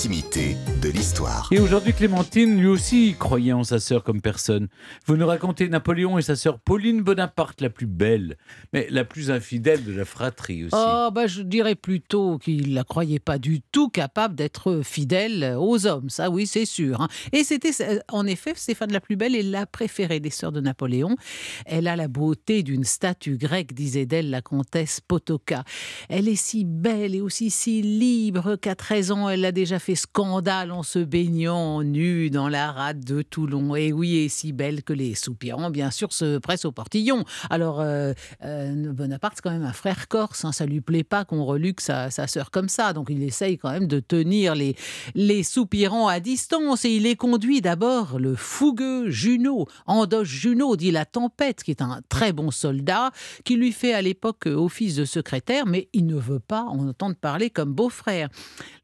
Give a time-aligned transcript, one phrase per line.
[0.00, 1.48] l'intimité de l'histoire.
[1.52, 4.68] Et aujourd'hui, Clémentine, lui aussi, croyait en sa sœur comme personne.
[5.06, 8.36] Vous nous racontez Napoléon et sa sœur Pauline Bonaparte, la plus belle,
[8.72, 10.74] mais la plus infidèle de la fratrie aussi.
[10.76, 15.86] Oh, bah, je dirais plutôt qu'il la croyait pas du tout capable d'être fidèle aux
[15.86, 17.02] hommes, ça oui, c'est sûr.
[17.02, 17.08] hein.
[17.32, 20.60] Et c'était, euh, en effet, Stéphane la plus belle est la préférée des sœurs de
[20.60, 21.16] Napoléon.
[21.66, 25.64] Elle a la beauté d'une statue grecque, disait d'elle la comtesse Potoka.
[26.08, 29.94] Elle est si belle et aussi si libre qu'à 13 ans, elle a déjà fait
[29.94, 33.74] scandale en se baignant nue dans la rade de Toulon.
[33.76, 37.24] Et oui, et si belle que les soupirants, bien sûr, se pressent au portillon.
[37.48, 38.12] Alors, euh,
[38.44, 40.44] euh, Bonaparte, c'est quand même un frère corse.
[40.44, 42.92] Hein, ça lui plaît pas qu'on reluque sa, sa sœur comme ça.
[42.92, 46.84] Donc, il essaye quand même de tenir les, soupirants à distance.
[46.84, 49.66] Et il les conduit d'abord le fougueux Junot.
[49.86, 53.10] Andoche Junot dit la tempête, qui est un très bon soldat,
[53.44, 57.16] qui lui fait à l'époque office de secrétaire, mais il ne veut pas en entendre
[57.16, 58.28] parler comme beau-frère.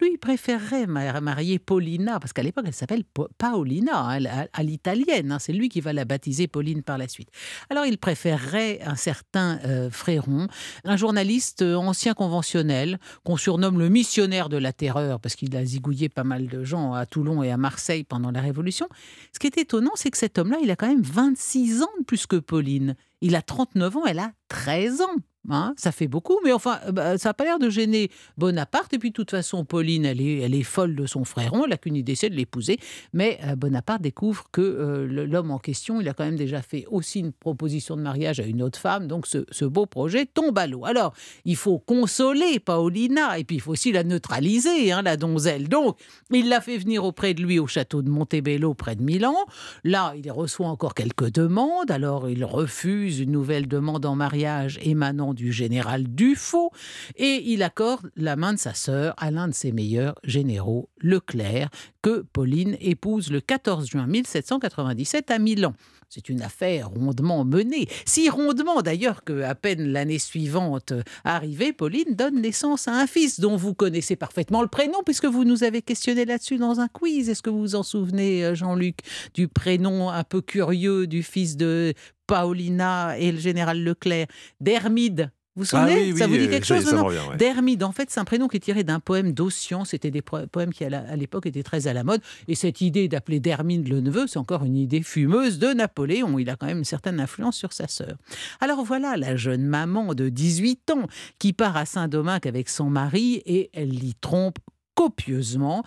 [0.00, 4.62] Lui, préférerait ma- marier Paulina, parce qu'à l'époque, elle s'appelle Pa- Paolina, hein, à, à
[4.62, 5.32] l'italienne.
[5.32, 5.38] hein.
[5.40, 7.30] C'est lui qui va la baptiser Pauline par la suite.
[7.68, 10.46] Alors, il préférerait un certain euh, Fréron,
[10.84, 15.64] un journaliste euh, ancien conventionnel, qu'on surnomme le missionnaire de la terreur, parce qu'il a
[15.64, 18.86] zigouillé pas mal de gens à Toulon et à Marseille pendant la Révolution.
[19.32, 22.04] Ce qui est étonnant, c'est que cet homme-là, il a quand même 26 ans de
[22.04, 22.94] plus que Pauline.
[23.20, 25.16] Il a 39 ans, elle a 13 ans.
[25.50, 28.94] Hein, ça fait beaucoup, mais enfin, euh, bah, ça n'a pas l'air de gêner Bonaparte.
[28.94, 31.70] Et puis, de toute façon, Pauline, elle est, elle est folle de son fréron, elle
[31.70, 32.78] n'a qu'une idée, c'est de l'épouser.
[33.12, 36.86] Mais euh, Bonaparte découvre que euh, l'homme en question, il a quand même déjà fait
[36.90, 39.06] aussi une proposition de mariage à une autre femme.
[39.06, 40.86] Donc, ce, beau projet tombe à l'eau.
[40.86, 41.12] Alors,
[41.44, 45.68] il faut consoler Paolina, et puis il faut aussi la neutraliser, hein, la donzelle.
[45.68, 45.98] Donc,
[46.30, 49.36] il l'a fait venir auprès de lui au château de Montebello, près de Milan.
[49.82, 51.90] Là, il reçoit encore quelques demandes.
[51.90, 56.70] Alors, il refuse une nouvelle demande en mariage émanant du général Dufaux
[57.16, 61.70] et il accorde la main de sa sœur à l'un de ses meilleurs généraux, Leclerc,
[62.04, 65.72] que Pauline épouse le 14 juin 1797 à Milan.
[66.10, 70.92] C'est une affaire rondement menée, si rondement d'ailleurs que à peine l'année suivante
[71.24, 75.44] arrivée, Pauline donne naissance à un fils dont vous connaissez parfaitement le prénom puisque vous
[75.44, 77.30] nous avez questionné là-dessus dans un quiz.
[77.30, 78.98] Est-ce que vous vous en souvenez, euh, Jean-Luc,
[79.32, 81.94] du prénom un peu curieux du fils de
[82.26, 84.26] Paolina et le général Leclerc,
[84.60, 85.30] d'Hermide?
[85.56, 87.36] Vous vous souvenez Ah oui, oui, Ça vous dit euh, quelque chose ouais.
[87.36, 89.84] D'Hermide, en fait, c'est un prénom qui est tiré d'un poème d'Ossian.
[89.84, 92.20] C'était des poèmes qui, à l'époque, étaient très à la mode.
[92.48, 96.40] Et cette idée d'appeler d'Hermide le neveu, c'est encore une idée fumeuse de Napoléon.
[96.40, 98.16] Il a quand même une certaine influence sur sa sœur.
[98.60, 101.06] Alors voilà la jeune maman de 18 ans
[101.38, 104.58] qui part à Saint-Domingue avec son mari et elle l'y trompe
[104.94, 105.84] copieusement.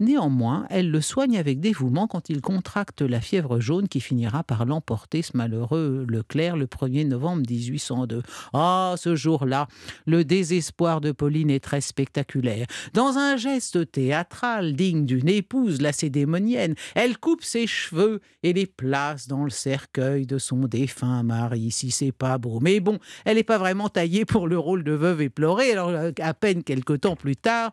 [0.00, 4.64] Néanmoins, elle le soigne avec dévouement quand il contracte la fièvre jaune qui finira par
[4.64, 8.22] l'emporter, ce malheureux Leclerc, le 1er novembre 1802.
[8.54, 9.68] Ah, ce jour-là,
[10.06, 12.66] le désespoir de Pauline est très spectaculaire.
[12.94, 19.28] Dans un geste théâtral digne d'une épouse lacédémonienne, elle coupe ses cheveux et les place
[19.28, 21.70] dans le cercueil de son défunt mari.
[21.70, 22.58] Si c'est pas beau.
[22.60, 25.72] Mais bon, elle n'est pas vraiment taillée pour le rôle de veuve éplorée.
[25.72, 27.72] Alors, euh, à peine quelque temps plus tard,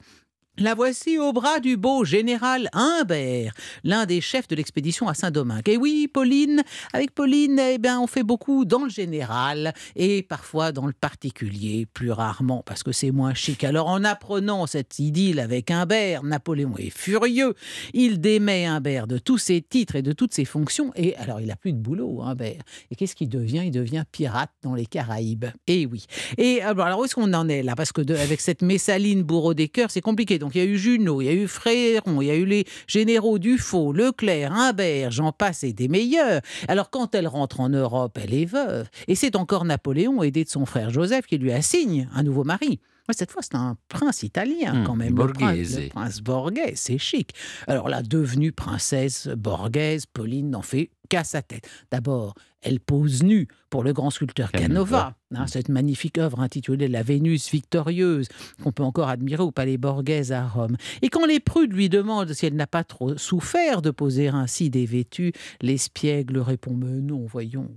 [0.59, 3.53] la voici au bras du beau général Humbert,
[3.83, 5.69] l'un des chefs de l'expédition à Saint-Domingue.
[5.69, 6.63] Et oui, Pauline,
[6.93, 11.85] avec Pauline, eh bien, on fait beaucoup dans le général et parfois dans le particulier,
[11.85, 13.63] plus rarement parce que c'est moins chic.
[13.63, 17.53] Alors, en apprenant cette idylle avec Humbert, Napoléon est furieux.
[17.93, 20.91] Il démet Humbert de tous ses titres et de toutes ses fonctions.
[20.95, 22.61] Et alors, il a plus de boulot, Humbert.
[22.89, 23.63] Et qu'est-ce qu'il devient?
[23.65, 25.45] Il devient pirate dans les Caraïbes.
[25.67, 26.05] Et oui.
[26.37, 27.75] Et alors, où est-ce qu'on en est là?
[27.75, 30.39] Parce que de- avec cette Messaline bourreau des cœurs, c'est compliqué.
[30.55, 32.65] Il y a eu Junot, il y a eu Fréron, il y a eu les
[32.87, 36.41] généraux Dufaux, Leclerc, Humbert, j'en passe et des meilleurs.
[36.67, 38.87] Alors quand elle rentre en Europe, elle est veuve.
[39.07, 42.79] Et c'est encore Napoléon, aidé de son frère Joseph, qui lui assigne un nouveau mari.
[43.13, 45.15] Cette fois, c'est un prince italien, Hmm, quand même.
[45.15, 45.79] Le prince, borghese.
[45.79, 47.33] le prince borghese, c'est chic.
[47.67, 51.69] Alors, la devenue princesse borghese, Pauline n'en fait qu'à sa tête.
[51.89, 54.67] D'abord, elle pose nue pour le grand sculpteur Canova.
[54.67, 58.27] Canova, hein, cette magnifique œuvre intitulée La Vénus victorieuse,
[58.61, 60.75] qu'on peut encore admirer au Palais Borghese à Rome.
[61.01, 64.69] Et quand les prudes lui demandent si elle n'a pas trop souffert de poser ainsi
[64.69, 67.69] dévêtue, l'espiègle répond Mais non, voyons,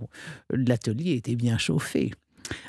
[0.49, 2.11] l'atelier était bien chauffé.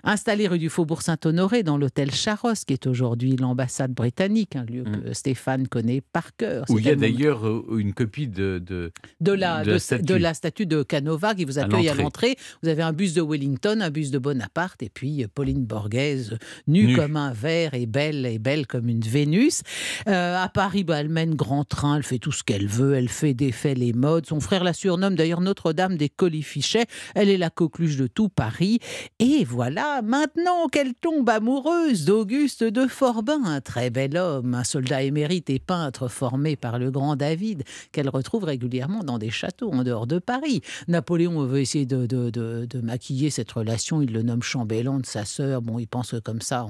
[0.05, 4.85] Installé rue du Faubourg Saint-Honoré dans l'hôtel Charros, qui est aujourd'hui l'ambassade britannique, un lieu
[4.85, 6.65] que Stéphane connaît par cœur.
[6.69, 8.59] Où il y a d'ailleurs euh, une copie de.
[8.65, 10.03] de- de la, de la de, statue.
[10.05, 12.37] de la statue de Canova qui vous accueille à l'entrée.
[12.63, 16.37] Vous avez un buste de Wellington, un buste de Bonaparte et puis euh, Pauline Borghese,
[16.67, 16.97] nue, Nue.
[16.97, 19.63] comme un verre et belle et belle comme une Vénus.
[20.09, 23.09] Euh, à Paris, bah, elle mène grand train, elle fait tout ce qu'elle veut, elle
[23.09, 24.27] fait défait les modes.
[24.27, 26.87] Son frère la surnomme d'ailleurs Notre-Dame des Colifichets.
[27.15, 28.79] Elle est la coqueluche de tout Paris.
[29.19, 29.72] Et voilà
[30.03, 35.59] maintenant qu'elle tombe amoureuse d'Auguste de Forbin, un très bel homme, un soldat émérite et
[35.59, 40.19] peintre formé par le grand David, qu'elle retrouve régulièrement dans des châteaux en dehors de
[40.19, 40.63] Paris.
[40.89, 45.63] Napoléon veut essayer de, de, maquiller cette relation, il le nomme chambellan de sa sœur.
[45.63, 46.67] Bon, il pense que comme ça,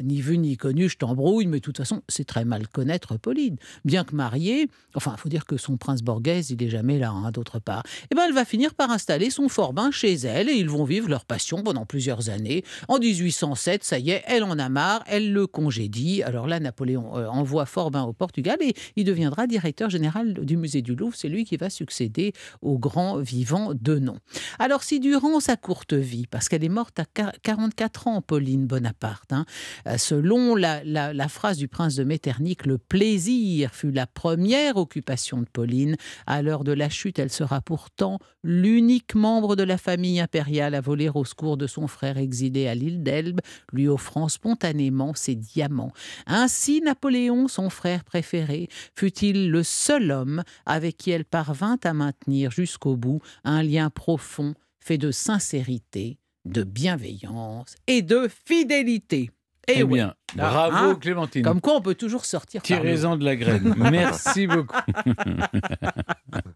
[0.00, 3.56] ni vu ni connu, je t'embrouille, mais de toute façon, c'est très mal connaître Pauline.
[3.84, 7.10] Bien que mariée, enfin, il faut dire que son prince Borghese, il est jamais là,
[7.10, 7.82] hein, d'autre part.
[8.10, 11.08] Eh ben, elle va finir par installer son Forbin chez elle et ils vont vivre
[11.08, 12.62] leur passion pendant plusieurs années.
[12.86, 16.22] En 1807, ça y est, elle en a marre, elle le congédie.
[16.22, 20.82] Alors là, Napoléon euh, envoie Forbin au Portugal et il deviendra directeur général du musée
[20.82, 21.16] du Louvre.
[21.16, 22.32] C'est lui qui va succéder
[22.62, 24.18] au grand vivant de nom.
[24.58, 27.04] Alors si durant sa courte vie, parce qu'elle est morte à
[27.42, 29.46] 44 ans, Pauline Bonaparte, hein,
[29.86, 35.40] euh, selon la, la phrase du prince de Metternich, le plaisir fut la première occupation
[35.40, 35.96] de Pauline.
[36.26, 40.80] À l'heure de la chute, elle sera pourtant l'unique membre de la famille impériale à
[40.80, 43.40] voler au secours de son frère exilé à l'île d'Elbe,
[43.72, 45.92] lui offrant spontanément ses diamants.
[46.26, 52.50] Ainsi, Napoléon, son frère préféré, fut-il le seul homme avec qui elle parvint à maintenir
[52.50, 59.30] jusqu'au bout un lien profond fait de sincérité, de bienveillance et de fidélité.
[59.68, 61.42] Et eh bien, bravo hein Clémentine.
[61.42, 62.62] Comme quoi on peut toujours sortir.
[62.62, 63.74] Tirez-en de la graine.
[63.90, 64.74] Merci beaucoup.